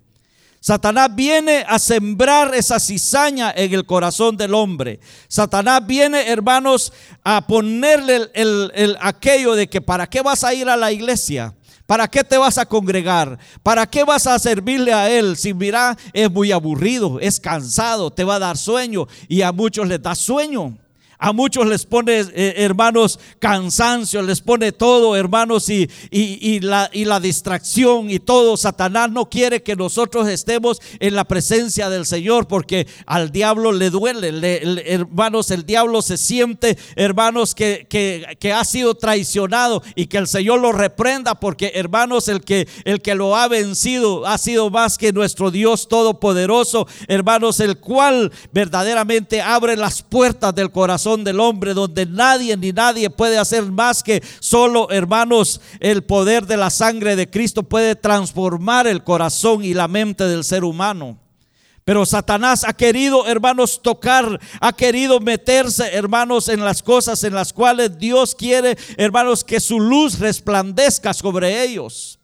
[0.59, 4.99] Satanás viene a sembrar esa cizaña en el corazón del hombre.
[5.27, 10.77] Satanás viene, hermanos, a ponerle el, aquello de que para qué vas a ir a
[10.77, 11.55] la iglesia.
[11.87, 13.39] ¿Para qué te vas a congregar?
[13.63, 15.35] ¿Para qué vas a servirle a Él?
[15.37, 19.87] Si mira, es muy aburrido, es cansado, te va a dar sueño y a muchos
[19.87, 20.77] les da sueño.
[21.21, 27.03] A muchos les pone, eh, hermanos, cansancio, les pone todo, hermanos, y, y, la, y
[27.03, 28.55] la distracción y todo.
[28.55, 33.89] Satanás no quiere que nosotros estemos en la presencia del Señor porque al diablo le
[33.89, 34.29] duele.
[34.85, 40.27] hermanos, el diablo se siente, hermanos, que, que, que, ha sido traicionado y que el
[40.27, 44.97] Señor lo reprenda porque, hermanos, el que, el que lo ha vencido ha sido más
[44.97, 51.73] que nuestro Dios Todopoderoso, hermanos, el cual verdaderamente abre las puertas del corazón del hombre,
[51.73, 57.15] donde nadie ni nadie puede hacer más que solo, hermanos, el poder de la sangre
[57.15, 61.17] de Cristo puede transformar el corazón y la mente del ser humano.
[61.83, 67.51] Pero Satanás ha querido, hermanos, tocar, ha querido meterse, hermanos, en las cosas en las
[67.51, 72.18] cuales Dios quiere, hermanos, que su luz resplandezca sobre ellos.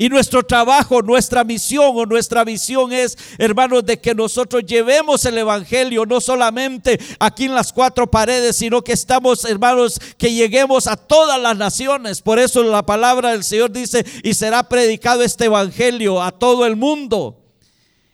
[0.00, 5.36] Y nuestro trabajo, nuestra misión o nuestra visión es, hermanos, de que nosotros llevemos el
[5.36, 10.96] Evangelio no solamente aquí en las cuatro paredes, sino que estamos, hermanos, que lleguemos a
[10.96, 12.22] todas las naciones.
[12.22, 16.76] Por eso la palabra del Señor dice, y será predicado este Evangelio a todo el
[16.76, 17.39] mundo.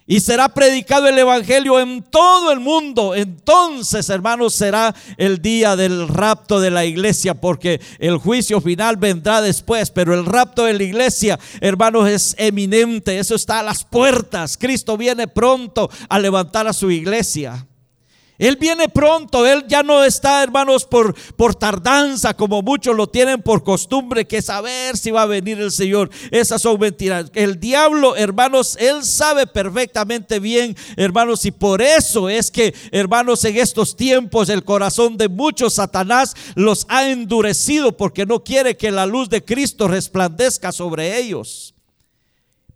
[0.06, 3.14] Y será predicado el Evangelio en todo el mundo.
[3.14, 9.42] Entonces, hermanos, será el día del rapto de la iglesia, porque el juicio final vendrá
[9.42, 13.18] después, pero el rapto de la iglesia, hermanos, es eminente.
[13.18, 14.56] Eso está a las puertas.
[14.56, 17.66] Cristo viene pronto a levantar a su iglesia.
[18.38, 23.42] Él viene pronto, Él ya no está, hermanos, por, por tardanza, como muchos lo tienen
[23.42, 26.10] por costumbre, que saber si va a venir el Señor.
[26.30, 27.30] Esas son mentiras.
[27.34, 33.56] El diablo, hermanos, Él sabe perfectamente bien, hermanos, y por eso es que, hermanos, en
[33.56, 39.06] estos tiempos el corazón de muchos Satanás los ha endurecido porque no quiere que la
[39.06, 41.75] luz de Cristo resplandezca sobre ellos.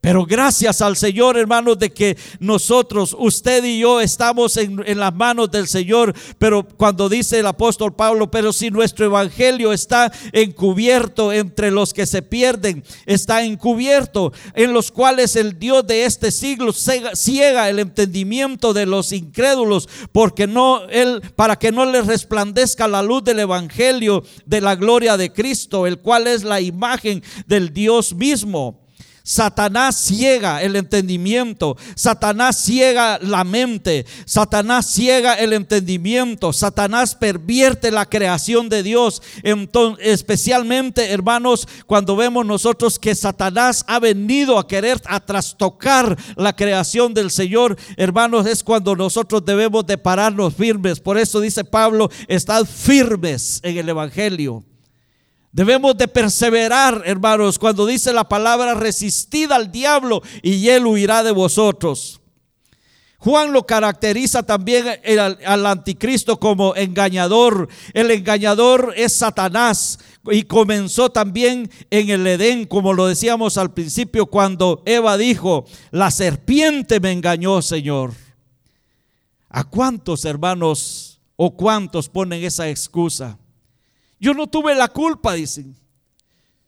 [0.00, 5.50] Pero gracias al Señor, hermanos, de que nosotros, usted y yo, estamos en, las manos
[5.50, 6.14] del Señor.
[6.38, 12.06] Pero cuando dice el apóstol Pablo, pero si nuestro evangelio está encubierto entre los que
[12.06, 18.72] se pierden, está encubierto, en los cuales el Dios de este siglo ciega, el entendimiento
[18.72, 24.24] de los incrédulos, porque no él, para que no les resplandezca la luz del evangelio
[24.46, 28.79] de la gloria de Cristo, el cual es la imagen del Dios mismo.
[29.30, 38.06] Satanás ciega el entendimiento, Satanás ciega la mente, Satanás ciega el entendimiento, Satanás pervierte la
[38.06, 39.22] creación de Dios.
[39.44, 46.56] Entonces, especialmente, hermanos, cuando vemos nosotros que Satanás ha venido a querer a trastocar la
[46.56, 50.98] creación del Señor, hermanos, es cuando nosotros debemos de pararnos firmes.
[50.98, 54.64] Por eso dice Pablo, estad firmes en el Evangelio.
[55.52, 61.32] Debemos de perseverar, hermanos, cuando dice la palabra resistid al diablo y él huirá de
[61.32, 62.20] vosotros.
[63.18, 64.86] Juan lo caracteriza también
[65.44, 67.68] al, anticristo como engañador.
[67.92, 69.98] El engañador es Satanás
[70.30, 76.10] y comenzó también en el Edén, como lo decíamos al principio, cuando Eva dijo, la
[76.10, 78.14] serpiente me engañó, Señor.
[79.50, 83.39] ¿A cuántos hermanos o cuántos ponen esa excusa?
[84.20, 85.74] Yo no tuve la culpa, dicen.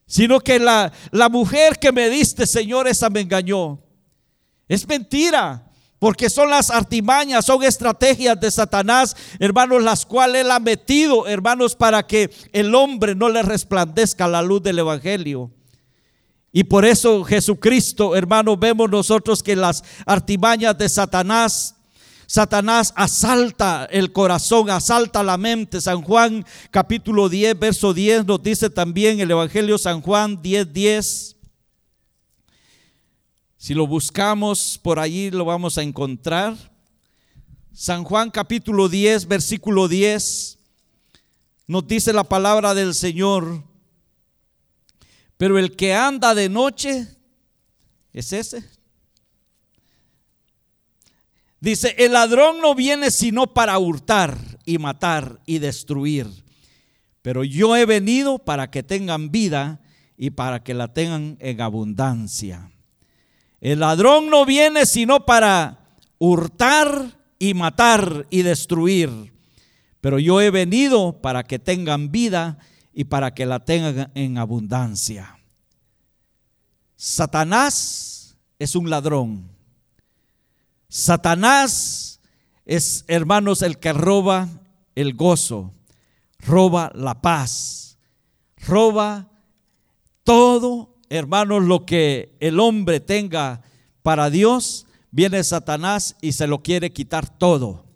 [0.07, 3.79] Sino que la, la mujer que me diste, Señor, esa me engañó.
[4.67, 5.69] Es mentira.
[5.99, 11.77] Porque son las artimañas, son estrategias de Satanás, hermanos, las cuales él ha metido, hermanos,
[11.77, 15.53] para que el hombre no le resplandezca la luz del Evangelio.
[16.51, 21.77] Y por eso Jesucristo, hermanos, vemos nosotros que las artimañas de Satanás
[22.33, 25.83] Satanás asalta el corazón, asalta la mente.
[25.83, 31.37] San Juan capítulo 10, verso 10 nos dice también el Evangelio San Juan 10, 10.
[33.59, 36.57] Si lo buscamos por allí lo vamos a encontrar.
[37.71, 40.59] San Juan capítulo 10, versículo 10,
[41.66, 43.62] nos dice la palabra del Señor.
[45.37, 47.09] Pero el que anda de noche
[48.14, 48.64] es ese.
[51.62, 56.27] Dice, el ladrón no viene sino para hurtar y matar y destruir.
[57.22, 59.81] Pero yo he venido para que tengan vida
[60.16, 62.72] y para que la tengan en abundancia.
[63.61, 65.79] El ladrón no viene sino para
[66.18, 69.33] hurtar y matar y destruir.
[70.01, 72.59] Pero yo he venido para que tengan vida
[72.92, 75.38] y para que la tengan en abundancia.
[76.96, 79.52] Satanás es un ladrón.
[80.94, 82.20] Satanás
[82.66, 84.50] es, hermanos, el que roba
[84.94, 85.72] el gozo,
[86.38, 87.96] roba la paz,
[88.59, 89.31] roba
[90.22, 93.62] todo, hermanos, lo que el hombre tenga
[94.02, 97.87] para Dios, viene Satanás y se lo quiere quitar todo.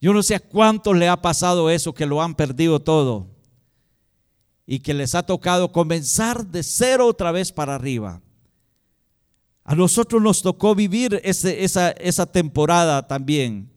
[0.00, 3.26] Yo no sé a cuántos le ha pasado eso, que lo han perdido todo
[4.66, 8.22] y que les ha tocado comenzar de cero otra vez para arriba.
[9.68, 13.68] A nosotros nos tocó vivir esa, esa temporada también.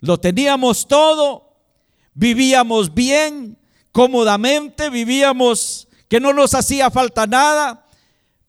[0.00, 1.54] Lo teníamos todo,
[2.14, 3.56] vivíamos bien,
[3.92, 7.86] cómodamente, vivíamos que no nos hacía falta nada,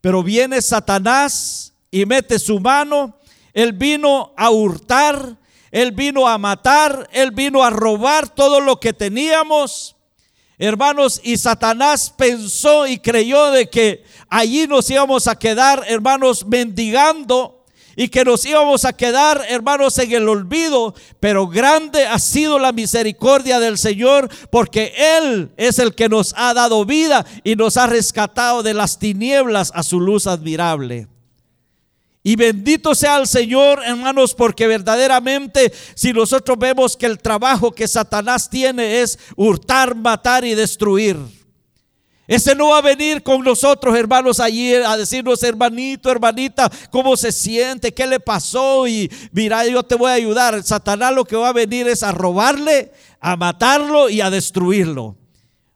[0.02, 3.16] pero viene Satanás y mete su mano.
[3.54, 5.38] Él vino a hurtar,
[5.70, 9.95] él vino a matar, él vino a robar todo lo que teníamos.
[10.58, 17.66] Hermanos, y Satanás pensó y creyó de que allí nos íbamos a quedar, hermanos, mendigando
[17.98, 20.96] y que nos íbamos a quedar, hermanos, en el olvido.
[21.20, 26.54] Pero grande ha sido la misericordia del Señor porque Él es el que nos ha
[26.54, 31.08] dado vida y nos ha rescatado de las tinieblas a su luz admirable.
[32.28, 37.88] Y bendito sea el Señor, hermanos, porque verdaderamente si nosotros vemos que el trabajo que
[37.88, 41.20] Satanás tiene es hurtar, matar y destruir.
[42.26, 47.32] Ese no va a venir con nosotros, hermanos, allí a decirnos, hermanito, hermanita, cómo se
[47.32, 50.64] siente, qué le pasó y mira, yo te voy a ayudar.
[50.64, 55.16] Satanás lo que va a venir es a robarle, a matarlo y a destruirlo.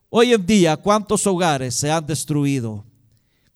[0.10, 2.89] Hoy en día, ¿cuántos hogares se han destruido?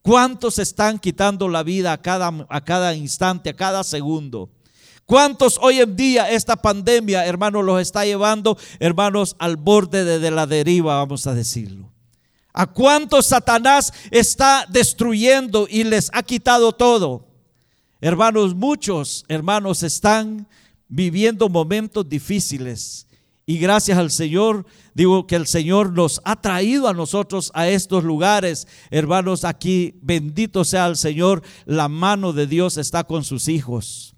[0.04, 4.50] ¿Cuántos están quitando la vida a cada, a cada instante, a cada segundo?
[5.06, 10.30] ¿Cuántos hoy en día esta pandemia, hermanos, los está llevando, hermanos, al borde de, de
[10.30, 11.90] la deriva, vamos a decirlo?
[12.52, 17.26] ¿A cuántos Satanás está destruyendo y les ha quitado todo?
[18.02, 20.50] Hermanos, muchos hermanos están
[20.90, 23.03] viviendo momentos difíciles.
[23.46, 28.04] Y gracias al Señor, digo que el Señor nos ha traído a nosotros a estos
[28.06, 28.68] lugares.
[28.90, 34.16] Hermanos, aquí bendito sea el Señor, la mano de Dios está con sus hijos.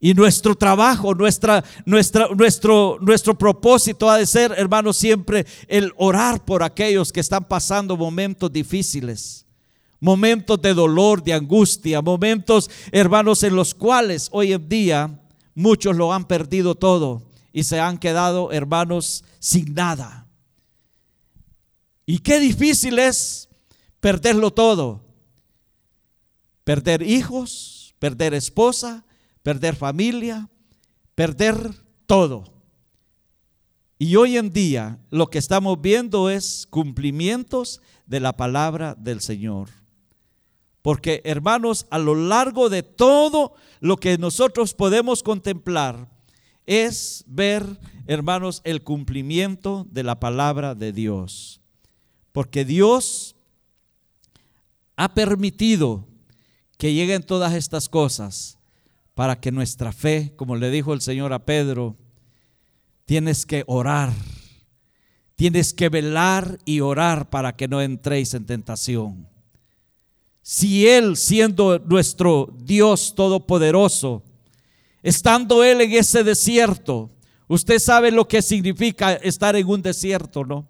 [0.00, 6.44] Y nuestro trabajo, nuestra, nuestra, nuestro, nuestro propósito ha de ser, hermanos, siempre el orar
[6.44, 9.46] por aquellos que están pasando momentos difíciles,
[9.98, 15.20] momentos de dolor, de angustia, momentos, hermanos, en los cuales hoy en día
[15.54, 20.26] muchos lo han perdido todo y se han quedado, hermanos, sin nada.
[22.06, 23.48] Y qué difícil es
[24.00, 25.04] perderlo todo.
[26.64, 29.04] Perder hijos, perder esposa,
[29.42, 30.48] perder familia,
[31.14, 31.74] perder
[32.06, 32.44] todo.
[33.98, 39.68] Y hoy en día lo que estamos viendo es cumplimientos de la palabra del Señor.
[40.82, 46.08] Porque hermanos, a lo largo de todo lo que nosotros podemos contemplar
[46.66, 51.60] es ver, hermanos, el cumplimiento de la palabra de Dios.
[52.32, 53.36] Porque Dios
[54.96, 56.06] ha permitido
[56.78, 58.58] que lleguen todas estas cosas
[59.14, 61.96] para que nuestra fe, como le dijo el Señor a Pedro,
[63.04, 64.12] tienes que orar,
[65.34, 69.28] tienes que velar y orar para que no entréis en tentación.
[70.42, 74.24] Si Él, siendo nuestro Dios todopoderoso,
[75.02, 77.10] estando Él en ese desierto,
[77.48, 80.68] usted sabe lo que significa estar en un desierto, ¿no?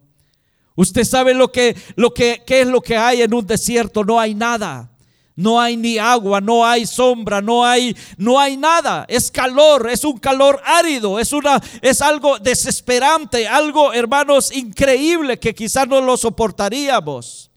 [0.74, 4.18] Usted sabe lo que, lo que, qué es lo que hay en un desierto, no
[4.18, 4.89] hay nada.
[5.35, 9.07] No hay ni agua, no hay sombra, no hay no hay nada.
[9.09, 15.55] Es calor, es un calor árido, es una es algo desesperante, algo, hermanos, increíble que
[15.55, 17.51] quizás no lo soportaríamos.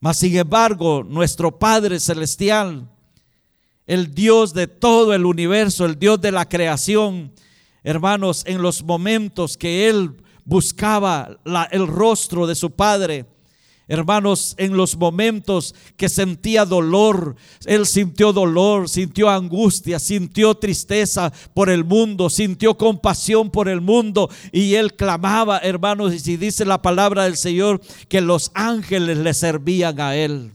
[0.00, 2.88] Mas sin embargo, nuestro Padre celestial,
[3.90, 7.32] el Dios de todo el universo, el Dios de la creación,
[7.82, 10.12] hermanos, en los momentos que él
[10.44, 11.40] buscaba
[11.72, 13.26] el rostro de su Padre,
[13.88, 17.34] Hermanos, en los momentos que sentía dolor,
[17.66, 24.30] él sintió dolor, sintió angustia, sintió tristeza por el mundo, sintió compasión por el mundo
[24.52, 29.34] y él clamaba, hermanos, y si dice la palabra del Señor, que los ángeles le
[29.34, 30.52] servían a él.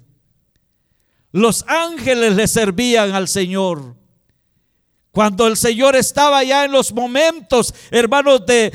[1.35, 3.97] Los ángeles le servían al Señor.
[5.15, 8.73] Cuando el Señor estaba ya en los momentos, hermanos, de,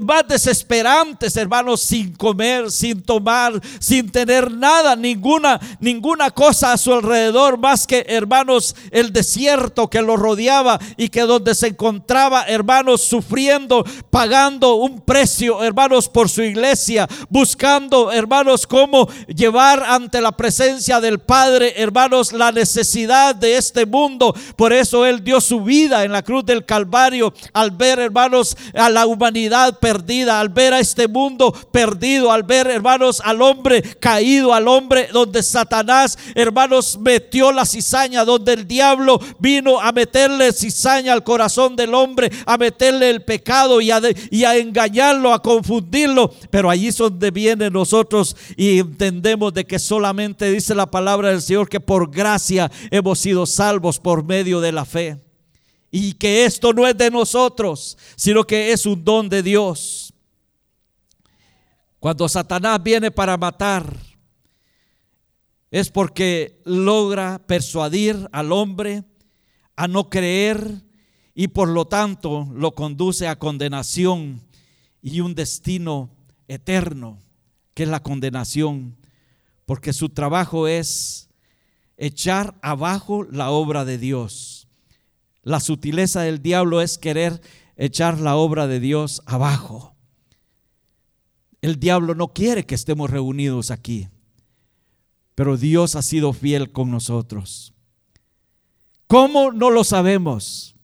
[0.00, 6.92] más desesperantes, hermanos, sin comer, sin tomar, sin tener nada, ninguna, ninguna cosa a su
[6.92, 13.02] alrededor, más que, hermanos, el desierto que lo rodeaba y que donde se encontraba, hermanos,
[13.02, 21.00] sufriendo, pagando un precio, hermanos, por su iglesia, buscando, hermanos, cómo llevar ante la presencia
[21.00, 24.34] del Padre, hermanos, la necesidad de este mundo.
[24.56, 28.88] Por eso Él dio su vida en la cruz del Calvario, al ver, hermanos, a
[28.88, 34.54] la humanidad perdida, al ver a este mundo perdido, al ver, hermanos, al hombre caído,
[34.54, 41.12] al hombre donde Satanás, hermanos, metió la cizaña, donde el diablo vino a meterle cizaña
[41.12, 46.32] al corazón del hombre, a meterle el pecado y a, engañarlo, a confundirlo.
[46.50, 51.42] Pero allí es donde viene nosotros y entendemos de que solamente dice la palabra del
[51.42, 55.27] Señor que por gracia hemos sido salvos por medio de la fe.
[55.90, 60.12] Y que esto no es de nosotros, sino que es un don de Dios.
[61.98, 63.96] Cuando Satanás viene para matar,
[65.70, 69.04] es porque logra persuadir al hombre
[69.76, 70.82] a no creer
[71.34, 74.42] y por lo tanto lo conduce a condenación
[75.02, 76.10] y un destino
[76.48, 77.18] eterno,
[77.74, 78.96] que es la condenación,
[79.66, 81.28] porque su trabajo es
[81.96, 84.57] echar abajo la obra de Dios.
[85.48, 87.40] La sutileza del diablo es querer
[87.78, 89.96] echar la obra de Dios abajo.
[91.62, 94.10] El diablo no quiere que estemos reunidos aquí,
[95.34, 97.72] pero Dios ha sido fiel con nosotros.
[99.06, 100.76] ¿Cómo no lo sabemos?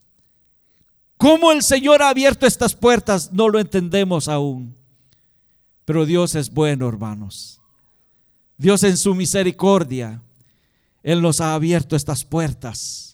[1.18, 3.34] ¿Cómo el Señor ha abierto estas puertas?
[3.34, 4.74] No lo entendemos aún.
[5.84, 7.60] Pero Dios es bueno, hermanos.
[8.56, 10.22] Dios en su misericordia,
[11.02, 13.13] Él nos ha abierto estas puertas.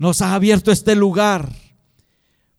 [0.00, 1.52] Nos ha abierto este lugar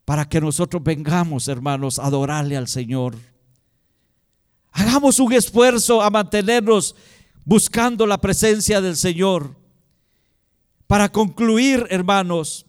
[0.06, 3.18] para que nosotros vengamos, hermanos, a adorarle al Señor.
[4.70, 6.96] Hagamos un esfuerzo a mantenernos
[7.44, 9.56] buscando la presencia del Señor.
[10.86, 12.68] Para concluir, hermanos,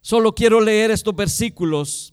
[0.00, 2.12] solo quiero leer estos versículos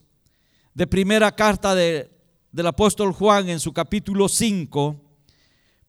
[0.75, 2.11] de primera carta de,
[2.51, 4.95] del apóstol Juan en su capítulo 5,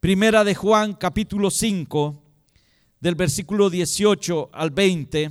[0.01, 2.24] primera de Juan capítulo 5,
[3.05, 5.31] del versículo 18 al 20,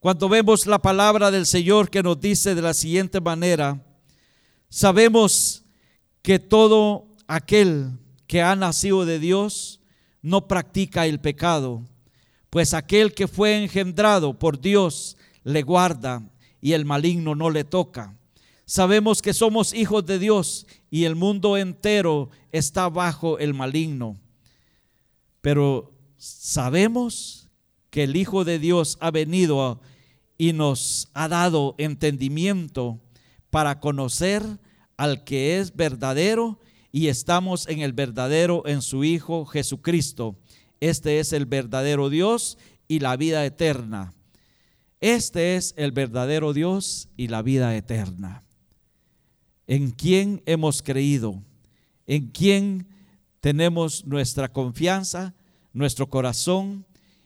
[0.00, 3.84] cuando vemos la palabra del Señor que nos dice de la siguiente manera,
[4.70, 5.64] sabemos
[6.22, 7.90] que todo aquel
[8.26, 9.80] que ha nacido de Dios
[10.22, 11.82] no practica el pecado,
[12.48, 16.22] pues aquel que fue engendrado por Dios le guarda
[16.62, 18.16] y el maligno no le toca.
[18.64, 24.16] Sabemos que somos hijos de Dios y el mundo entero está bajo el maligno.
[25.42, 27.48] Pero sabemos
[27.90, 29.80] que el Hijo de Dios ha venido
[30.36, 33.00] y nos ha dado entendimiento
[33.50, 34.42] para conocer
[34.96, 36.60] al que es verdadero
[36.92, 40.36] y estamos en el verdadero, en su Hijo Jesucristo.
[40.80, 44.14] Este es el verdadero Dios y la vida eterna.
[45.00, 48.44] Este es el verdadero Dios y la vida eterna.
[49.66, 51.42] En quién hemos creído,
[52.06, 52.88] en quién
[53.40, 55.34] tenemos nuestra confianza,
[55.78, 56.84] nuestro corazón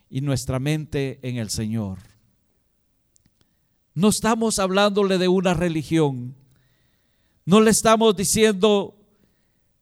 [0.08, 1.98] y nuestra mente en el Señor.
[3.94, 6.34] No estamos hablándole de una religión,
[7.44, 8.94] no le estamos diciendo,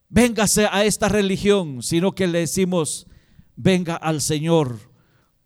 [0.08, 3.06] véngase a esta religión, sino que le decimos,
[3.56, 4.78] venga al Señor,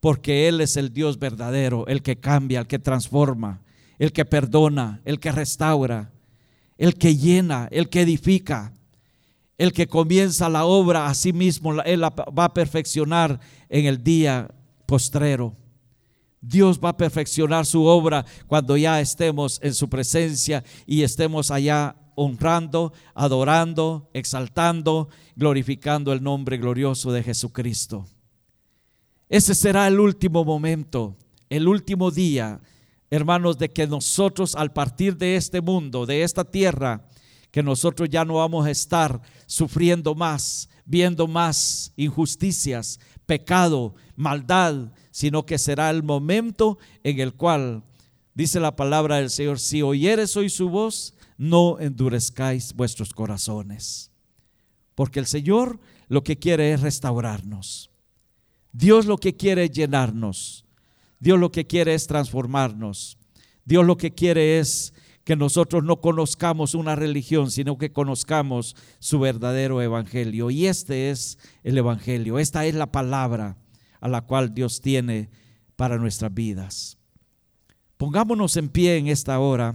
[0.01, 3.63] porque Él es el Dios verdadero, el que cambia, el que transforma,
[3.99, 6.13] el que perdona, el que restaura,
[6.77, 8.75] el que llena, el que edifica,
[9.59, 14.03] el que comienza la obra a sí mismo, Él la va a perfeccionar en el
[14.03, 14.49] día
[14.87, 15.57] postrero.
[16.41, 21.97] Dios va a perfeccionar su obra cuando ya estemos en su presencia y estemos allá
[22.17, 28.07] honrando, adorando, exaltando, glorificando el nombre glorioso de Jesucristo.
[29.29, 31.17] Ese será el último momento,
[31.49, 32.61] el último día,
[33.11, 37.07] hermanos, de que nosotros al partir de este mundo, de esta tierra,
[37.55, 45.47] que nosotros ya no vamos a estar sufriendo más, viendo más injusticias, pecado, maldad, sino
[45.47, 47.85] que será el momento en el cual,
[48.35, 54.11] dice la palabra del Señor, si oyeres hoy su voz, no endurezcáis vuestros corazones.
[54.97, 55.79] Porque el Señor
[56.09, 57.89] lo que quiere es restaurarnos.
[58.73, 60.65] Dios lo que quiere es llenarnos.
[61.21, 63.17] Dios lo que quiere es transformarnos.
[63.65, 64.93] Dios lo que quiere es
[65.25, 70.51] que nosotros no conozcamos una religión, sino que conozcamos su verdadero evangelio.
[70.51, 72.39] Y este es el evangelio.
[72.39, 73.57] Esta es la palabra
[74.01, 75.31] a la cual Dios tiene
[75.77, 76.99] para nuestras vidas.
[77.97, 79.75] Pongámonos en pie en esta hora.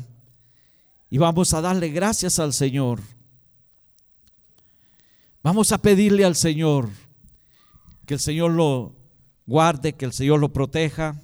[1.09, 3.01] Y vamos a darle gracias al Señor.
[5.41, 6.89] Vamos a pedirle al Señor
[8.05, 8.95] que el Señor lo
[9.47, 11.19] guarde, que el Señor lo proteja,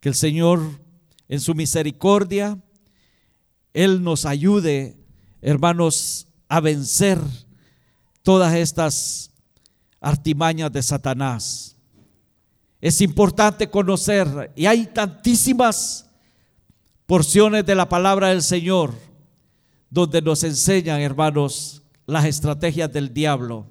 [0.00, 0.80] que el Señor
[1.28, 2.58] en su misericordia,
[3.72, 4.96] Él nos ayude,
[5.40, 7.18] hermanos, a vencer
[8.22, 9.30] todas estas
[10.00, 11.76] artimañas de Satanás.
[12.80, 16.10] Es importante conocer, y hay tantísimas
[17.06, 18.94] porciones de la palabra del Señor
[19.88, 23.66] donde nos enseñan, hermanos, las estrategias del diablo,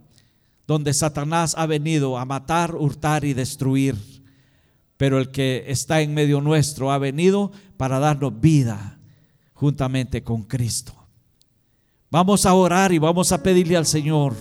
[0.68, 3.98] donde Satanás ha venido a matar, hurtar y destruir.
[4.98, 9.01] Pero el que está en medio nuestro ha venido para darnos vida
[9.62, 10.92] juntamente con Cristo.
[12.10, 14.34] Vamos a orar y vamos a pedirle al Señor